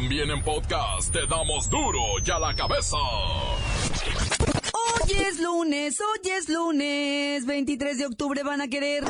[0.00, 2.96] También en podcast te damos duro y a la cabeza.
[4.72, 9.02] Hoy es lunes, hoy es lunes, 23 de octubre van a querer.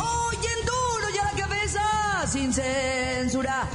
[0.00, 3.68] Hoy en duro y a la cabeza, sin censura.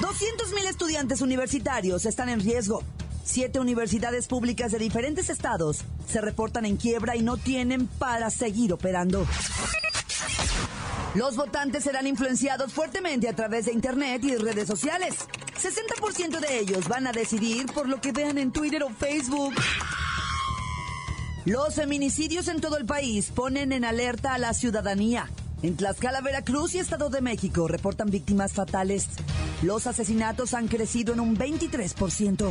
[0.00, 2.84] 200.000 estudiantes universitarios están en riesgo.
[3.30, 8.72] Siete universidades públicas de diferentes estados se reportan en quiebra y no tienen para seguir
[8.72, 9.24] operando.
[11.14, 15.14] Los votantes serán influenciados fuertemente a través de Internet y redes sociales.
[15.62, 19.54] 60% de ellos van a decidir por lo que vean en Twitter o Facebook.
[21.44, 25.30] Los feminicidios en todo el país ponen en alerta a la ciudadanía.
[25.62, 29.06] En Tlaxcala, Veracruz y Estado de México reportan víctimas fatales.
[29.62, 32.50] Los asesinatos han crecido en un 23%.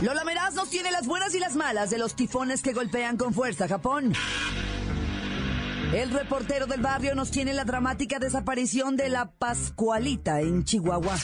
[0.00, 3.34] Lola Meraz nos tiene las buenas y las malas de los tifones que golpean con
[3.34, 4.14] fuerza Japón.
[5.92, 11.18] El reportero del barrio nos tiene la dramática desaparición de la Pascualita en Chihuahua.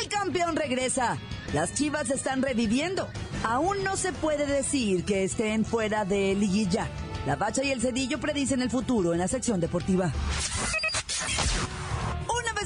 [0.00, 1.18] El campeón regresa.
[1.52, 3.08] Las chivas están reviviendo.
[3.44, 6.88] Aún no se puede decir que estén fuera de liguilla.
[7.26, 10.12] La bacha y el cedillo predicen el futuro en la sección deportiva.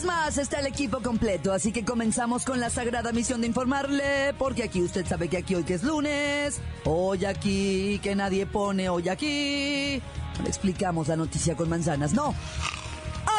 [0.05, 4.65] Más está el equipo completo, así que comenzamos con la sagrada misión de informarle, porque
[4.65, 9.09] aquí usted sabe que aquí hoy que es lunes, hoy aquí, que nadie pone hoy
[9.09, 10.03] aquí.
[10.37, 12.35] No le explicamos la noticia con manzanas, no.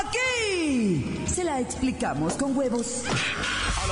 [0.06, 3.04] Aquí se la explicamos con huevos.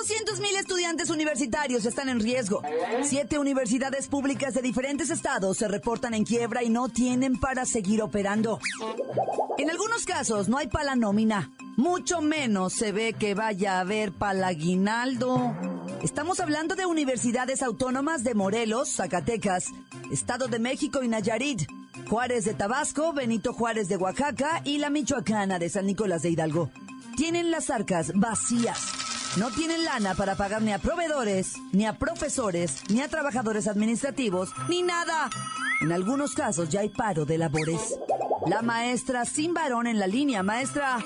[0.00, 2.62] 200.000 estudiantes universitarios están en riesgo.
[3.02, 8.00] Siete universidades públicas de diferentes estados se reportan en quiebra y no tienen para seguir
[8.00, 8.60] operando.
[9.58, 11.50] En algunos casos no hay pala nómina.
[11.76, 15.54] Mucho menos se ve que vaya a haber palaguinaldo.
[16.02, 19.66] Estamos hablando de universidades autónomas de Morelos, Zacatecas,
[20.10, 21.68] Estado de México y Nayarit,
[22.08, 26.70] Juárez de Tabasco, Benito Juárez de Oaxaca y la Michoacana de San Nicolás de Hidalgo.
[27.18, 28.99] Tienen las arcas vacías.
[29.36, 34.50] No tienen lana para pagar ni a proveedores, ni a profesores, ni a trabajadores administrativos,
[34.68, 35.30] ni nada.
[35.80, 37.96] En algunos casos ya hay paro de labores.
[38.46, 40.98] La maestra sin varón en la línea, maestra.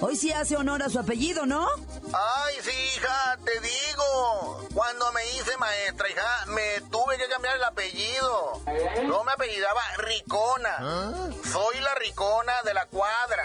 [0.00, 1.68] Hoy sí hace honor a su apellido, ¿no?
[2.06, 4.66] Ay, sí, hija, te digo.
[4.72, 8.62] Cuando me hice maestra, hija, me tuve que cambiar el apellido.
[9.06, 11.30] No me apellidaba Ricona.
[11.52, 13.44] Soy la Ricona de la cuadra.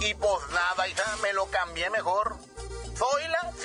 [0.00, 2.36] Y pues nada, hija, me lo cambié mejor.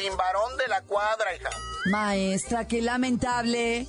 [0.01, 1.49] Sin varón de la cuadra, hija.
[1.85, 3.85] Maestra, qué lamentable.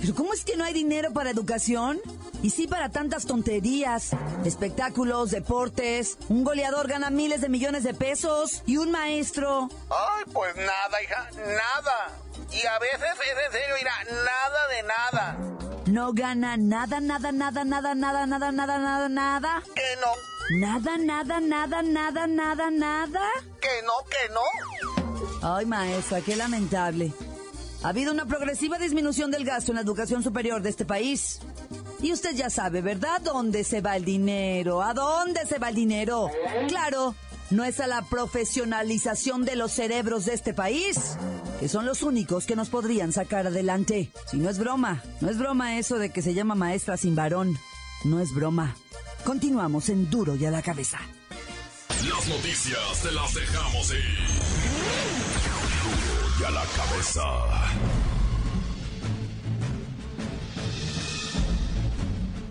[0.00, 2.00] Pero ¿cómo es que no hay dinero para educación?
[2.42, 4.10] Y sí para tantas tonterías.
[4.44, 9.68] Espectáculos, deportes, un goleador gana miles de millones de pesos y un maestro.
[9.90, 12.18] Ay, pues nada, hija, nada.
[12.50, 13.92] Y a veces es en serio, mira,
[14.24, 15.38] nada de nada.
[15.86, 19.62] No gana nada, nada, nada, nada, nada, nada, nada, nada, nada.
[19.74, 23.20] Que no, Nada, nada, nada, nada, nada, nada.
[23.60, 24.95] que no, que no.
[25.42, 27.12] Ay, maestra, qué lamentable.
[27.82, 31.40] Ha habido una progresiva disminución del gasto en la educación superior de este país.
[32.00, 33.20] Y usted ya sabe, ¿verdad?
[33.20, 34.82] ¿Dónde se va el dinero?
[34.82, 36.30] ¿A dónde se va el dinero?
[36.68, 37.14] Claro,
[37.50, 41.16] no es a la profesionalización de los cerebros de este país,
[41.60, 44.10] que son los únicos que nos podrían sacar adelante.
[44.30, 47.56] Si no es broma, no es broma eso de que se llama maestra sin varón.
[48.04, 48.74] No es broma.
[49.24, 50.98] Continuamos en Duro y a la cabeza.
[52.08, 54.55] Las noticias te las dejamos ir.
[56.52, 57.22] La cabeza.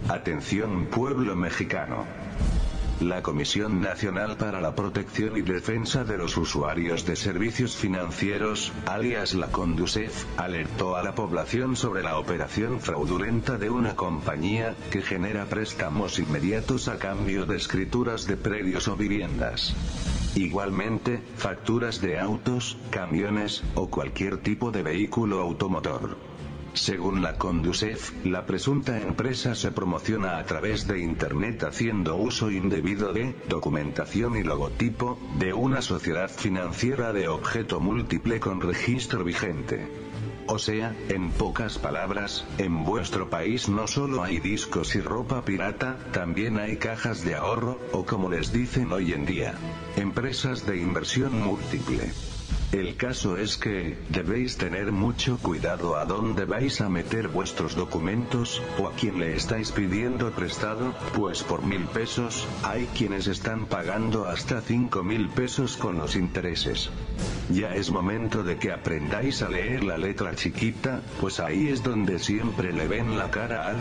[0.09, 2.05] Atención pueblo mexicano.
[2.99, 9.33] La Comisión Nacional para la Protección y Defensa de los Usuarios de Servicios Financieros, alias
[9.33, 15.45] la Conducef, alertó a la población sobre la operación fraudulenta de una compañía que genera
[15.45, 19.73] préstamos inmediatos a cambio de escrituras de predios o viviendas.
[20.35, 26.17] Igualmente, facturas de autos, camiones o cualquier tipo de vehículo automotor.
[26.73, 33.13] Según la Conducef, la presunta empresa se promociona a través de Internet haciendo uso indebido
[33.13, 39.87] de documentación y logotipo de una sociedad financiera de objeto múltiple con registro vigente.
[40.47, 45.97] O sea, en pocas palabras, en vuestro país no solo hay discos y ropa pirata,
[46.11, 49.55] también hay cajas de ahorro, o como les dicen hoy en día,
[49.95, 52.11] empresas de inversión múltiple.
[52.71, 58.61] El caso es que, debéis tener mucho cuidado a dónde vais a meter vuestros documentos,
[58.77, 64.27] o a quién le estáis pidiendo prestado, pues por mil pesos, hay quienes están pagando
[64.27, 66.89] hasta cinco mil pesos con los intereses.
[67.49, 72.19] Ya es momento de que aprendáis a leer la letra chiquita, pues ahí es donde
[72.19, 73.77] siempre le ven la cara al...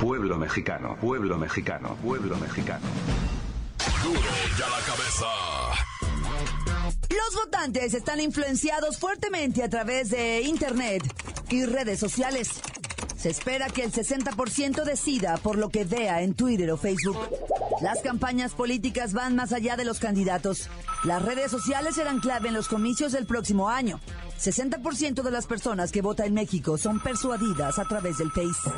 [0.00, 2.84] Pueblo mexicano, pueblo mexicano, pueblo mexicano.
[4.06, 4.20] Duro
[4.56, 5.26] ya la cabeza.
[7.10, 11.02] Los votantes están influenciados fuertemente a través de Internet
[11.50, 12.50] y redes sociales.
[13.16, 17.18] Se espera que el 60% decida por lo que vea en Twitter o Facebook.
[17.82, 20.70] Las campañas políticas van más allá de los candidatos.
[21.02, 23.98] Las redes sociales serán clave en los comicios del próximo año.
[24.38, 28.70] 60% de las personas que votan en México son persuadidas a través del Face.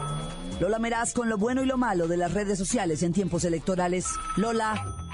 [0.59, 4.07] Lola Meraz con lo bueno y lo malo de las redes sociales en tiempos electorales.
[4.37, 5.08] Lola.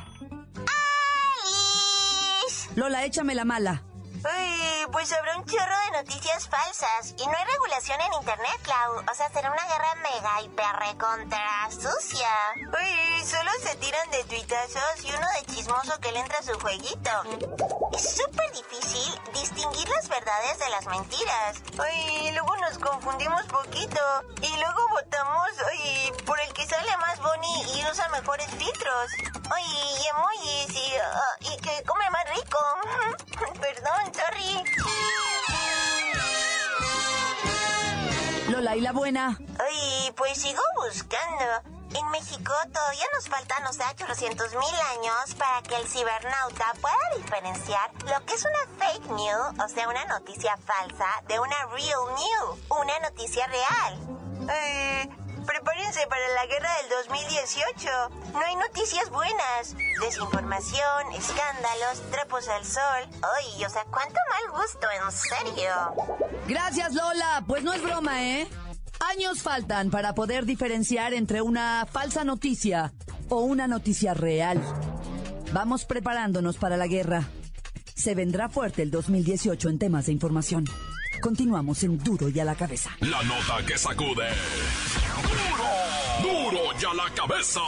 [2.76, 3.82] Lola, échame la mala.
[4.24, 7.14] Uy, pues habrá un chorro de noticias falsas.
[7.18, 8.96] Y no hay regulación en internet, Clau.
[9.10, 12.28] O sea, será una guerra mega hiper recontra sucia.
[12.56, 16.58] Uy, solo se tiran de tuitazos y uno de chismoso que le entra a su
[16.58, 17.10] jueguito.
[17.94, 21.62] Es súper difícil distinguir las verdades de las mentiras.
[21.78, 24.00] Uy, luego nos confundimos poquito.
[24.42, 29.12] Y luego votamos, uy, por el que sale más boni y usa mejores filtros.
[29.48, 29.62] Uy,
[30.00, 32.58] y emojis y, ah, y que come más rico.
[33.60, 34.64] Perdón, sorry.
[38.48, 39.38] Lola, ¿y la buena?
[39.38, 41.73] Uy, pues sigo buscando.
[41.92, 47.16] En México todavía nos faltan, o sea, 800 mil años para que el cibernauta pueda
[47.16, 52.06] diferenciar lo que es una fake news, o sea, una noticia falsa, de una real
[52.14, 53.98] news, una noticia real.
[54.50, 55.08] Eh,
[55.46, 57.90] prepárense para la guerra del 2018.
[58.32, 59.74] No hay noticias buenas.
[60.00, 63.08] Desinformación, escándalos, trapos al sol.
[63.10, 65.72] Uy, o sea, cuánto mal gusto, en serio.
[66.46, 67.44] Gracias, Lola.
[67.46, 68.48] Pues no es broma, ¿eh?
[69.10, 72.92] Años faltan para poder diferenciar entre una falsa noticia
[73.28, 74.62] o una noticia real.
[75.52, 77.28] Vamos preparándonos para la guerra.
[77.94, 80.64] Se vendrá fuerte el 2018 en temas de información.
[81.20, 82.90] Continuamos en Duro y a la cabeza.
[83.00, 84.28] La nota que sacude.
[86.22, 87.60] Duro, duro ya la cabeza.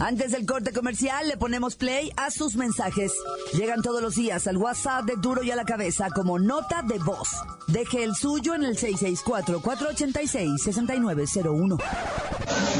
[0.00, 3.12] Antes del corte comercial le ponemos play a sus mensajes.
[3.52, 6.98] Llegan todos los días al WhatsApp de Duro y a la cabeza como nota de
[6.98, 7.28] voz.
[7.66, 11.78] Deje el suyo en el 664-486-6901.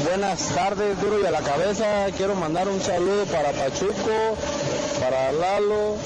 [0.03, 2.07] Buenas tardes, duro y a la cabeza.
[2.17, 4.35] Quiero mandar un saludo para Pachuco,
[4.99, 5.97] para Lalo,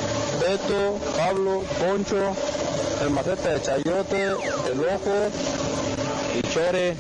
[0.42, 2.36] Beto, Pablo, Poncho,
[3.02, 5.30] el macete de Chayote, el Ojo
[6.38, 6.98] y Chore.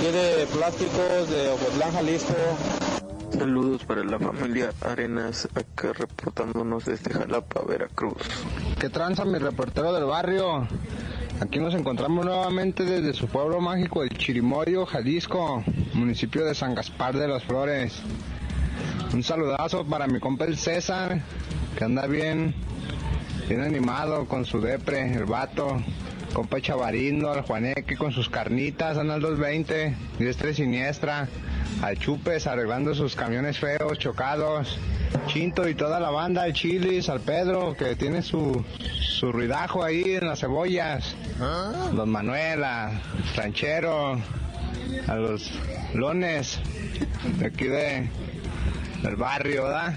[0.00, 2.34] Quiere plásticos de Ocotlán, Jalisco.
[3.38, 8.16] Saludos para la familia Arenas, acá reportándonos desde Jalapa, Veracruz.
[8.80, 10.66] ¿Qué tranza mi reportero del barrio?
[11.40, 15.62] Aquí nos encontramos nuevamente desde su pueblo mágico, el Chirimoyo, Jalisco,
[15.94, 18.02] municipio de San Gaspar de las Flores.
[19.14, 21.22] Un saludazo para mi compa el César,
[21.76, 22.56] que anda bien,
[23.48, 25.80] bien animado con su depre, el vato.
[26.32, 31.28] Compa Chavarindo, al Juaneque con sus carnitas, anda al 220, diestra y siniestra.
[31.82, 34.78] Al Chupes arreglando sus camiones feos, chocados.
[35.26, 38.64] Chinto y toda la banda, al Chilis, al Pedro, que tiene su,
[39.00, 41.14] su ruidajo ahí en las cebollas.
[41.92, 43.00] Don Manuela,
[43.36, 44.20] Ranchero,
[45.06, 45.50] a los
[45.94, 46.60] Lones,
[47.38, 48.08] de aquí de,
[49.02, 49.94] del barrio, ¿verdad?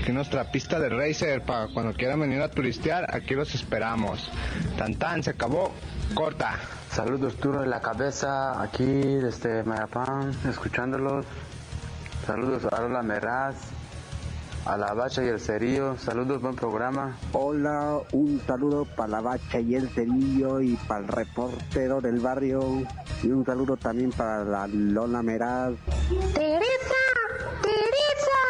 [0.00, 4.30] Aquí nuestra pista de racer para cuando quieran venir a turistear, aquí los esperamos.
[4.76, 5.72] Tan tan, se acabó,
[6.14, 6.58] corta.
[6.96, 11.26] Saludos duro de la cabeza, aquí desde Mayapán, escuchándolos.
[12.26, 13.54] Saludos a Lola Meraz,
[14.64, 15.98] a la Bacha y el Cerillo.
[15.98, 17.14] Saludos, buen programa.
[17.32, 22.62] Hola, un saludo para la bacha y el cerillo y para el reportero del barrio.
[23.22, 25.74] Y un saludo también para la Lola Meraz.
[26.08, 27.04] Teresa,
[27.60, 28.40] Teresa,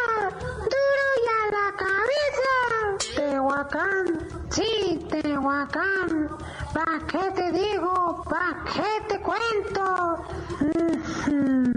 [0.61, 3.17] duro y a la cabeza.
[3.17, 4.07] Tehuacán,
[4.51, 6.29] sí, Tehuacán.
[6.77, 8.23] ¿Pa' qué te digo?
[8.29, 10.19] ¿Pa' qué te cuento?
[10.61, 11.73] Ujú.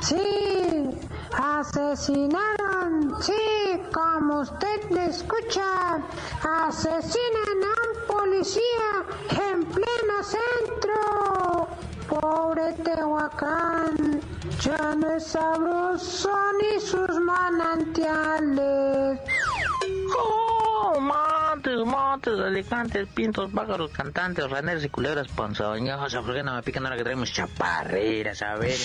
[0.00, 0.88] Sí,
[1.36, 3.42] asesinaron, sí,
[3.92, 5.98] como usted le escucha,
[6.66, 8.90] asesinan a policía
[9.50, 11.68] en pleno centro.
[12.08, 14.22] Pobre Tehuacán.
[14.62, 18.77] Ya no es sabroso ni sus manantiales.
[22.38, 26.22] Montes, alicantes, pintos, pájaros, cantantes, raneros y culebras ponzoñosas!
[26.22, 28.42] ¿Por qué no me pican ahora que traemos chaparreras?
[28.42, 28.76] A ver,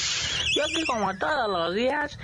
[0.55, 2.17] yo aquí como todos los días,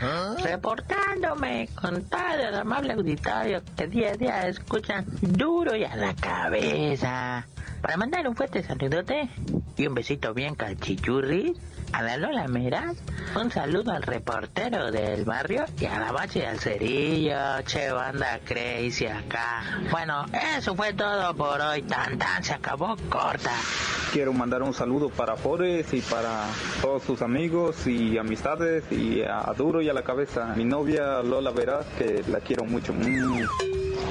[0.43, 6.15] reportándome con todo el amable auditorio que día a día escuchan duro y a la
[6.15, 7.45] cabeza.
[7.81, 9.29] Para mandar un fuerte saludote
[9.77, 11.55] y un besito bien calchichurri
[11.93, 12.98] a la Lola Meras,
[13.39, 18.39] un saludo al reportero del barrio y a la bache y al cerillo, che banda
[18.43, 19.63] crazy acá.
[19.91, 20.25] Bueno,
[20.58, 23.51] eso fue todo por hoy, tan tan, se acabó corta.
[24.12, 26.46] Quiero mandar un saludo para Forest y para
[26.81, 30.53] todos sus amigos y amistades y a Duro y a la cabeza.
[30.55, 32.93] Mi novia Lola Verás, que la quiero mucho.
[32.93, 33.43] Mm.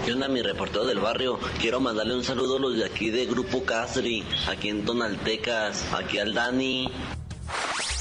[0.04, 1.38] ¿Qué onda, mi reportero del barrio?
[1.60, 6.18] Quiero mandarle un saludo a los de aquí de Grupo Castri, aquí en Tonaltecas, aquí
[6.18, 6.90] al Dani.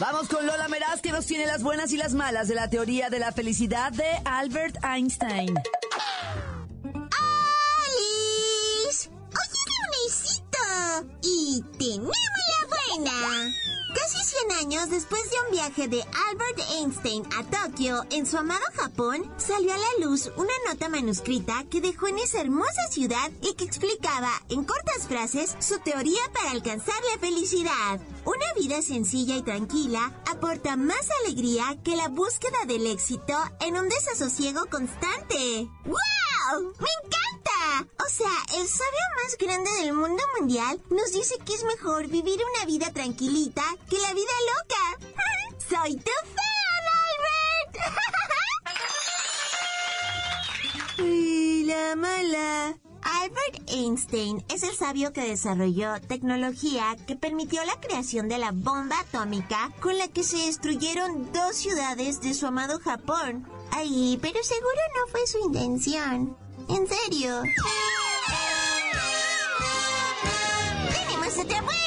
[0.00, 3.10] Vamos con Lola Meraz que nos tiene las buenas y las malas de la teoría
[3.10, 5.54] de la felicidad de Albert Einstein.
[14.70, 19.76] Después de un viaje de Albert Einstein a Tokio, en su amado Japón, salió a
[19.76, 24.64] la luz una nota manuscrita que dejó en esa hermosa ciudad y que explicaba, en
[24.64, 28.00] cortas frases, su teoría para alcanzar la felicidad.
[28.24, 33.88] Una vida sencilla y tranquila aporta más alegría que la búsqueda del éxito en un
[33.90, 35.68] desasosiego constante.
[35.84, 36.23] ¡Wow!
[36.52, 37.88] ¡Me encanta!
[38.04, 42.38] O sea, el sabio más grande del mundo mundial nos dice que es mejor vivir
[42.54, 44.98] una vida tranquilita que la vida loca.
[45.58, 47.78] ¡Soy tu fan, Albert!
[50.98, 52.76] y la mala.
[53.02, 59.00] Albert Einstein es el sabio que desarrolló tecnología que permitió la creación de la bomba
[59.00, 63.46] atómica con la que se destruyeron dos ciudades de su amado Japón.
[63.76, 66.36] Ay, pero seguro no fue su intención.
[66.68, 67.42] En serio.
[70.92, 71.84] ¡Tenemos otra buena!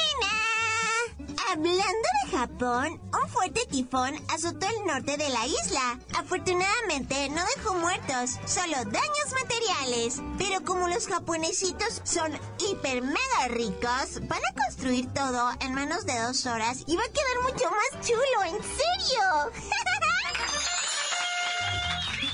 [1.50, 5.98] Hablando de Japón, un fuerte tifón azotó el norte de la isla.
[6.14, 10.20] Afortunadamente no dejó muertos, solo daños materiales.
[10.36, 16.20] Pero como los japonesitos son hiper mega ricos, van a construir todo en menos de
[16.20, 19.52] dos horas y va a quedar mucho más chulo, en serio.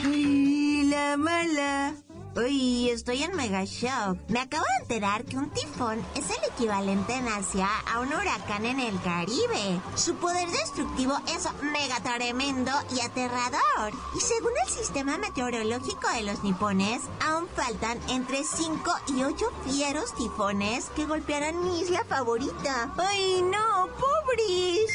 [0.02, 1.94] Y la mala.
[2.36, 4.18] Uy, estoy en mega shock.
[4.28, 8.66] Me acabo de enterar que un tifón es el equivalente en Asia a un huracán
[8.66, 9.80] en el Caribe.
[9.94, 13.92] Su poder destructivo es mega tremendo y aterrador.
[14.16, 20.12] Y según el sistema meteorológico de los nipones, aún faltan entre 5 y 8 fieros
[20.16, 22.92] tifones que golpearán mi isla favorita.
[22.96, 23.88] ¡Ay, no!
[23.94, 24.90] ¡Pobres!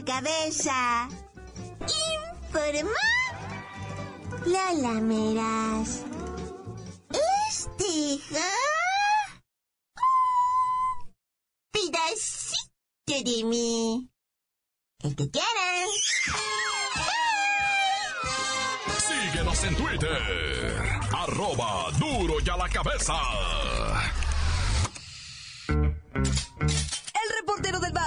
[0.00, 1.08] La cabeza.
[2.46, 2.90] Informa
[4.46, 6.04] Lola Meras.
[7.48, 8.20] Este
[11.72, 14.10] pedacito de mí.
[15.00, 15.88] El que quieran.
[18.98, 20.20] Síguenos en Twitter.
[21.12, 23.14] Arroba duro y a la cabeza.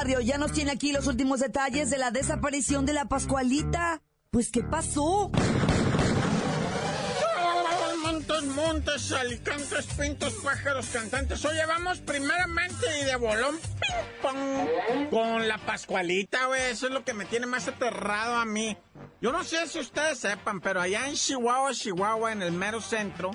[0.03, 4.01] Barrio ya nos tiene aquí los últimos detalles de la desaparición de la Pascualita.
[4.31, 5.31] Pues, ¿qué pasó?
[8.03, 11.45] Montes, montes, alicantes, pintos, pájaros, cantantes.
[11.45, 16.71] Oye, vamos primeramente y de bolón, ping pong, con la Pascualita, güey.
[16.71, 18.77] Eso es lo que me tiene más aterrado a mí.
[19.21, 23.31] Yo no sé si ustedes sepan, pero allá en Chihuahua, Chihuahua, en el mero centro,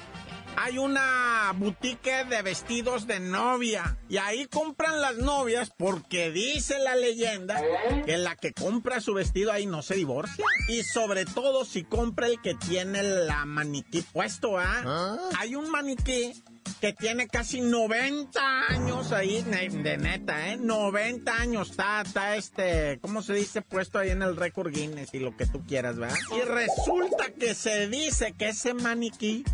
[0.60, 3.96] hay una boutique de vestidos de novia.
[4.08, 7.62] Y ahí compran las novias porque dice la leyenda
[8.04, 10.44] que la que compra su vestido ahí no se divorcia.
[10.68, 15.16] Y sobre todo si compra el que tiene la maniquí puesto, ¿ah?
[15.38, 16.42] Hay un maniquí
[16.80, 20.56] que tiene casi 90 años ahí, de neta, ¿eh?
[20.56, 23.62] 90 años está, está este, ¿cómo se dice?
[23.62, 26.16] Puesto ahí en el récord Guinness y lo que tú quieras, ¿verdad?
[26.36, 29.44] Y resulta que se dice que ese maniquí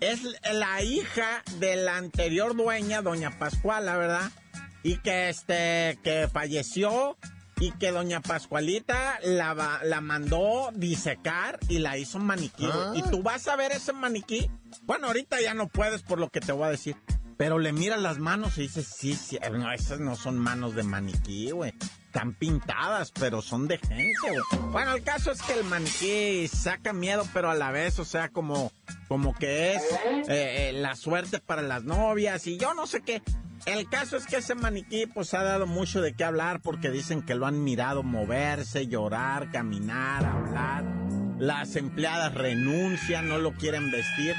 [0.00, 0.22] es
[0.52, 4.30] la hija de la anterior dueña, doña Pascuala, ¿verdad?
[4.82, 7.16] Y que este, que falleció
[7.58, 12.68] y que doña Pascualita la, la mandó disecar y la hizo maniquí.
[12.94, 14.50] Y tú vas a ver ese maniquí.
[14.82, 16.96] Bueno, ahorita ya no puedes por lo que te voy a decir.
[17.36, 20.82] Pero le miras las manos y dices, sí, sí, no, esas no son manos de
[20.82, 21.74] maniquí, güey.
[22.06, 24.62] Están pintadas, pero son de gente, güey.
[24.72, 28.30] Bueno, el caso es que el maniquí saca miedo, pero a la vez, o sea,
[28.30, 28.72] como,
[29.06, 29.82] como que es
[30.28, 33.22] eh, eh, la suerte para las novias y yo no sé qué.
[33.66, 37.20] El caso es que ese maniquí pues ha dado mucho de qué hablar porque dicen
[37.20, 40.84] que lo han mirado moverse, llorar, caminar, hablar.
[41.38, 44.34] Las empleadas renuncian, no lo quieren vestir.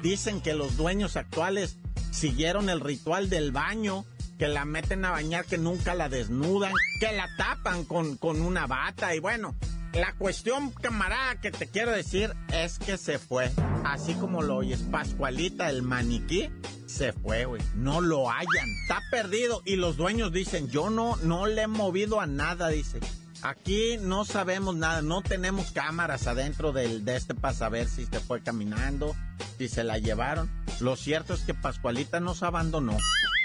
[0.00, 1.78] Dicen que los dueños actuales
[2.18, 4.04] siguieron el ritual del baño,
[4.38, 8.66] que la meten a bañar, que nunca la desnudan, que la tapan con, con una
[8.66, 9.54] bata y bueno,
[9.94, 13.50] la cuestión, camarada, que te quiero decir es que se fue.
[13.84, 16.50] Así como lo oyes, Pascualita, el maniquí,
[16.86, 17.62] se fue, güey.
[17.74, 18.68] No lo hallan.
[18.82, 19.62] Está perdido.
[19.64, 23.00] Y los dueños dicen, yo no, no le he movido a nada, dice.
[23.42, 28.20] Aquí no sabemos nada, no tenemos cámaras adentro del, de este para saber si se
[28.20, 29.14] fue caminando,
[29.58, 30.50] si se la llevaron.
[30.80, 32.96] Lo cierto es que Pascualita nos abandonó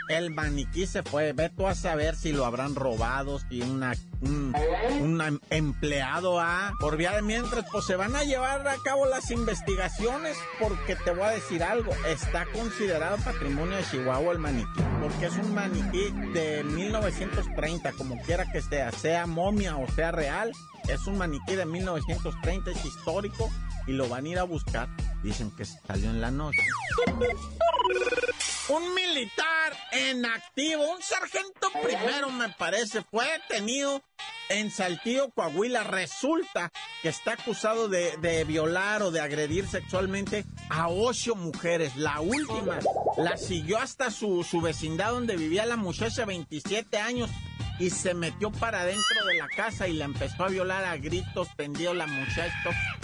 [0.07, 1.33] el maniquí se fue.
[1.33, 4.55] Ve tú a saber si lo habrán robado, si una, un,
[5.01, 6.73] un empleado a...
[6.79, 11.11] Por vía de mientras, pues se van a llevar a cabo las investigaciones porque te
[11.11, 11.91] voy a decir algo.
[12.07, 14.81] Está considerado patrimonio de Chihuahua el maniquí.
[15.01, 20.51] Porque es un maniquí de 1930, como quiera que sea, sea momia o sea real.
[20.87, 23.49] Es un maniquí de 1930, es histórico
[23.87, 24.87] y lo van a ir a buscar.
[25.23, 26.59] Dicen que salió en la noche.
[28.69, 34.01] Un militar en activo, un sargento primero me parece, fue detenido
[34.49, 35.83] en Saltillo, Coahuila.
[35.83, 36.71] Resulta
[37.01, 41.95] que está acusado de, de, violar o de agredir sexualmente a ocho mujeres.
[41.97, 42.79] La última
[43.17, 47.29] la siguió hasta su, su vecindad donde vivía la muchacha, 27 años
[47.79, 51.49] y se metió para adentro de la casa y la empezó a violar a gritos,
[51.55, 52.53] tendió la muchacha.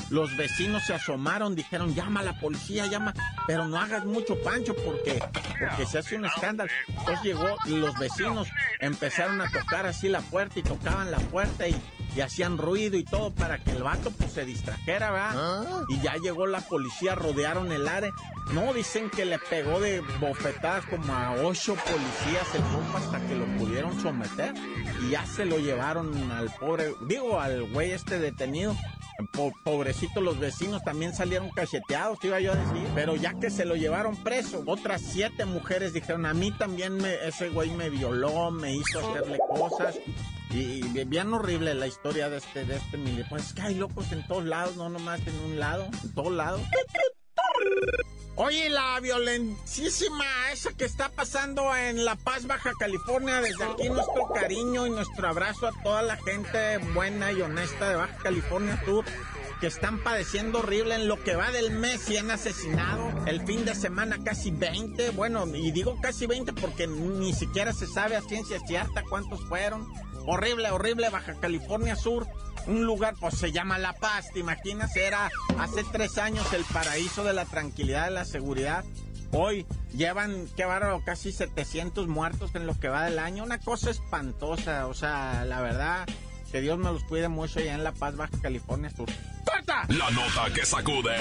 [0.10, 3.14] Los vecinos se asomaron, dijeron, llama a la policía, llama,
[3.48, 5.20] pero no hagas mucho pancho porque,
[5.60, 6.70] porque se hace un escándalo.
[6.88, 8.48] Entonces llegó, los vecinos
[8.80, 11.76] empezaron a tocar así la puerta y tocaban la puerta y
[12.16, 15.32] y hacían ruido y todo para que el vato pues se distrajera, ¿verdad?
[15.36, 15.84] Ah.
[15.90, 18.12] Y ya llegó la policía, rodearon el área.
[18.52, 23.36] No, dicen que le pegó de bofetadas como a ocho policías el compa hasta que
[23.36, 24.54] lo pudieron someter.
[25.04, 28.76] Y ya se lo llevaron al pobre, digo, al güey este detenido.
[29.64, 32.88] Pobrecito, los vecinos también salieron cacheteados, te iba yo a decir.
[32.96, 37.16] Pero ya que se lo llevaron preso, otras siete mujeres dijeron, a mí también me,
[37.28, 40.00] ese güey me violó, me hizo hacerle cosas.
[40.52, 43.30] Y, bien horrible la historia de este, de este militar.
[43.30, 46.32] Pues es que hay locos en todos lados, no nomás en un lado, en todos
[46.32, 46.62] lados.
[48.42, 50.24] Oye, la violentísima
[50.54, 55.28] esa que está pasando en La Paz, Baja California, desde aquí nuestro cariño y nuestro
[55.28, 59.04] abrazo a toda la gente buena y honesta de Baja California Sur
[59.60, 63.66] que están padeciendo horrible en lo que va del mes y han asesinado el fin
[63.66, 68.22] de semana casi 20, bueno, y digo casi 20 porque ni siquiera se sabe a
[68.22, 69.88] ciencia cierta cuántos fueron.
[70.26, 72.28] Horrible, horrible, Baja California Sur.
[72.68, 77.24] Un lugar, pues se llama La Paz, te imaginas, era hace tres años el paraíso
[77.24, 78.86] de la tranquilidad, de la seguridad.
[79.32, 83.44] Hoy llevan, qué bárbaro, casi 700 muertos en lo que va del año.
[83.44, 86.08] Una cosa espantosa, o sea, la verdad,
[86.52, 89.10] que Dios me los cuide mucho allá en La Paz, Baja California Sur.
[89.88, 91.16] La nota que sacude.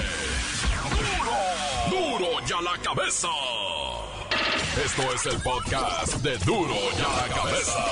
[0.89, 2.19] ¡Duro!
[2.19, 3.27] ¡Duro ya la cabeza!
[4.83, 7.85] Esto es el podcast de Duro ya la cabeza.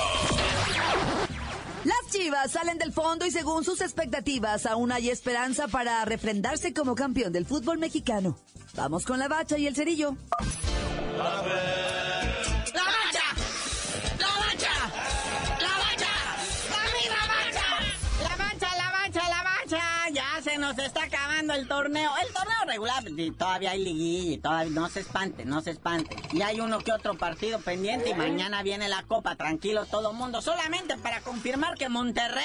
[1.84, 6.94] Las Chivas salen del fondo y según sus expectativas aún hay esperanza para refrendarse como
[6.94, 8.38] campeón del fútbol mexicano.
[8.74, 10.16] Vamos con la bacha y el cerillo.
[11.16, 11.77] ¡La bacha!
[20.68, 22.10] Nos está acabando el torneo.
[22.26, 23.02] El torneo regular,
[23.38, 26.14] todavía hay liguilla, todavía no se espante, no se espante.
[26.32, 30.42] Y hay uno que otro partido pendiente y mañana viene la copa, tranquilo todo mundo,
[30.42, 32.44] solamente para confirmar que Monterrey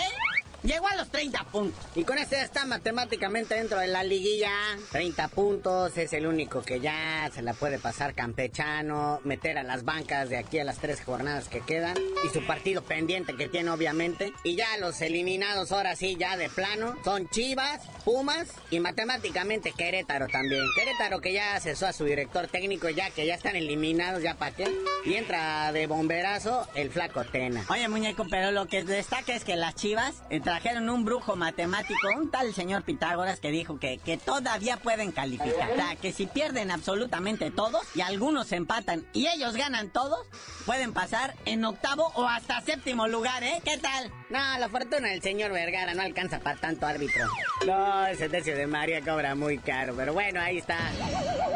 [0.64, 1.86] llegó a los 30 puntos.
[1.96, 4.52] Y con ya está matemáticamente dentro de la liguilla.
[4.92, 9.84] 30 puntos, es el único que ya se la puede pasar campechano, meter a las
[9.84, 11.96] bancas de aquí a las tres jornadas que quedan.
[12.26, 14.32] Y su partido pendiente que tiene obviamente.
[14.44, 20.28] Y ya los eliminados ahora sí, ya de plano, son Chivas, Pumas y matemáticamente Querétaro
[20.28, 20.64] también.
[20.76, 24.56] Querétaro que ya cesó a su director técnico ya que ya están eliminados, ya para
[24.56, 24.68] qué.
[25.06, 27.66] Y entra de bomberazo el flaco Tena.
[27.70, 32.10] Oye muñeco, pero lo que destaca es que las Chivas entraron trajeron un brujo matemático,
[32.16, 35.72] un tal señor Pitágoras, que dijo que, que todavía pueden calificar.
[35.72, 40.28] O sea, que si pierden absolutamente todos y algunos empatan y ellos ganan todos,
[40.68, 43.64] pueden pasar en octavo o hasta séptimo lugar, ¿eh?
[43.66, 44.12] ¿Qué tal?
[44.30, 47.28] No, la fortuna del señor Vergara no alcanza para tanto árbitro.
[47.66, 50.78] No, ese tercio de María cobra muy caro, pero bueno, ahí está.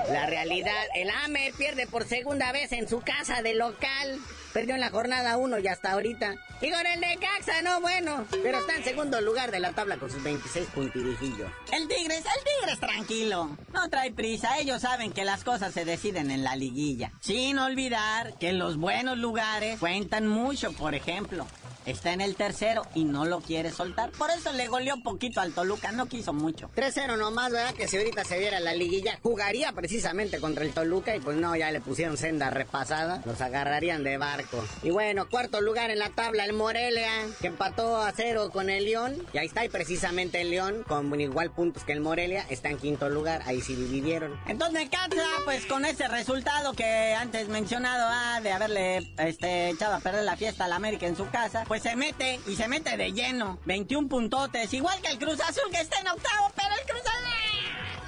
[0.09, 4.19] La realidad, el AME pierde por segunda vez en su casa de local.
[4.53, 6.33] Perdió en la jornada 1 y hasta ahorita.
[6.61, 8.25] Y con el de Caxa, no bueno.
[8.31, 11.51] Pero está en segundo lugar de la tabla con sus 26 puntirijillos.
[11.73, 13.57] El Tigres, el Tigres tranquilo.
[13.73, 17.11] No trae prisa, ellos saben que las cosas se deciden en la liguilla.
[17.19, 21.45] Sin olvidar que los buenos lugares cuentan mucho, por ejemplo.
[21.87, 24.11] Está en el tercero y no lo quiere soltar.
[24.11, 26.69] Por eso le goleó poquito al Toluca, no quiso mucho.
[26.75, 27.73] 3-0 nomás, ¿verdad?
[27.73, 31.55] Que si ahorita se viera la liguilla, jugaría precisamente contra el Toluca y pues no,
[31.55, 33.21] ya le pusieron senda repasada.
[33.23, 34.61] Los agarrarían de barco.
[34.83, 38.83] Y bueno, cuarto lugar en la tabla, el Morelia, que empató a cero con el
[38.83, 39.25] León.
[39.31, 42.79] Y ahí está, y precisamente el León, con igual puntos que el Morelia, está en
[42.79, 43.43] quinto lugar.
[43.45, 44.37] Ahí sí dividieron.
[44.45, 49.99] Entonces Necaxa, pues con ese resultado que antes mencionado, ah, de haberle este, echado a
[50.01, 52.97] perder la fiesta a la América en su casa, pues se mete y se mete
[52.97, 53.59] de lleno.
[53.65, 57.16] 21 puntotes, igual que el Cruz Azul que está en octavo, pero el Cruz Azul...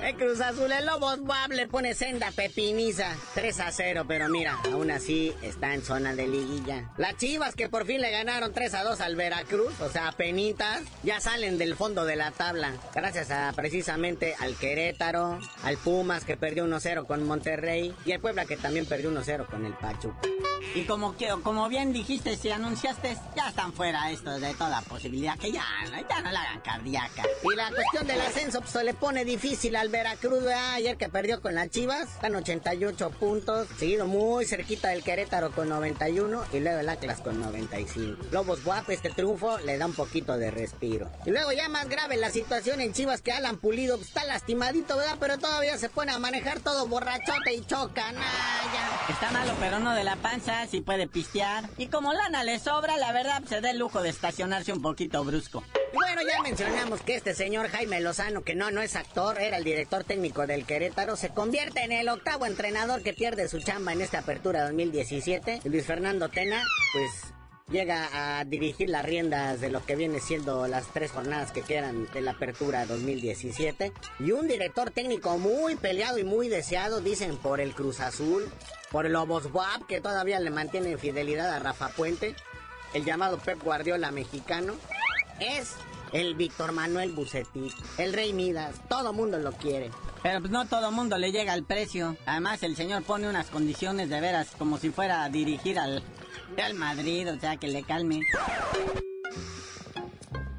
[0.01, 3.17] El Cruz Azul, el Lobos Buap le pone senda pepiniza.
[3.33, 6.89] 3 a 0, pero mira, aún así está en zona de liguilla.
[6.97, 10.83] Las Chivas que por fin le ganaron 3 a 2 al Veracruz, o sea, penitas,
[11.03, 12.71] ya salen del fondo de la tabla.
[12.95, 18.45] Gracias a precisamente al Querétaro, al Pumas que perdió 1-0 con Monterrey y al Puebla
[18.45, 20.29] que también perdió 1-0 con el Pachuca.
[20.75, 25.51] Y como, como bien dijiste, si anunciaste, ya están fuera estos de toda posibilidad, que
[25.51, 25.65] ya,
[26.07, 27.23] ya no la hagan cardíaca.
[27.43, 31.41] Y la cuestión del ascenso pues, se le pone difícil al Veracruz, ayer que perdió
[31.41, 36.79] con las Chivas, están 88 puntos, seguido muy cerquita del Querétaro con 91 y luego
[36.79, 38.25] el Atlas con 95.
[38.31, 41.09] Lobos Guap, este triunfo le da un poquito de respiro.
[41.25, 45.17] Y luego ya más grave la situación en Chivas que Alan Pulido está lastimadito, ¿verdad?
[45.19, 48.13] Pero todavía se pone a manejar todo borrachote y choca,
[49.09, 51.67] Está malo, pero no de la panza, si puede pistear.
[51.77, 55.23] Y como lana le sobra, la verdad se da el lujo de estacionarse un poquito
[55.23, 55.63] brusco.
[55.93, 59.63] Bueno, ya mencionamos que este señor Jaime Lozano, que no, no es actor, era el
[59.63, 64.01] director técnico del Querétaro, se convierte en el octavo entrenador que pierde su chamba en
[64.01, 65.61] esta apertura 2017.
[65.65, 67.33] Luis Fernando Tena, pues
[67.71, 72.07] llega a dirigir las riendas de lo que viene siendo las tres jornadas que quedan
[72.13, 73.91] de la apertura 2017.
[74.19, 78.47] Y un director técnico muy peleado y muy deseado, dicen, por el Cruz Azul,
[78.91, 82.35] por el Lobos WAP, que todavía le mantiene fidelidad a Rafa Puente,
[82.93, 84.75] el llamado Pep Guardiola mexicano,
[85.39, 85.75] es
[86.13, 89.91] el Víctor Manuel Bucetich, el Rey Midas, todo mundo lo quiere.
[90.23, 92.17] Pero pues no todo mundo le llega al precio.
[92.25, 96.03] Además, el señor pone unas condiciones de veras como si fuera a dirigir al
[96.55, 98.21] Real Madrid, o sea, que le calme.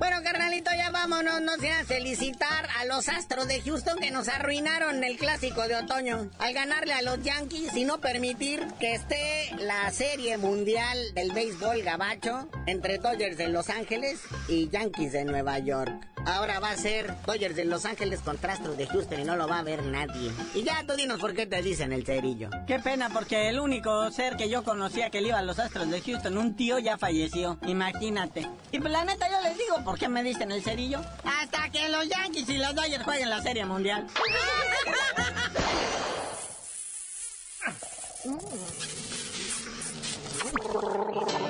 [0.01, 5.05] Bueno, carnalito, ya vámonos, no seas felicitar a los Astros de Houston que nos arruinaron
[5.05, 9.91] el clásico de otoño al ganarle a los Yankees y no permitir que esté la
[9.91, 15.93] serie mundial del béisbol gabacho entre Dodgers de Los Ángeles y Yankees de Nueva York.
[16.27, 19.49] Ahora va a ser Dodgers de Los Ángeles contra Astros de Houston y no lo
[19.49, 20.33] va a ver nadie.
[20.55, 22.51] Y ya tú dinos por qué te dicen el cerillo.
[22.67, 25.91] Qué pena, porque el único ser que yo conocía que le iba a los Astros
[25.91, 27.59] de Houston, un tío ya falleció.
[27.67, 28.49] Imagínate.
[28.73, 31.01] Y pues la neta yo les digo, ¿por qué me dicen el cerillo?
[31.25, 34.07] Hasta que los Yankees y los Dodgers jueguen la Serie Mundial.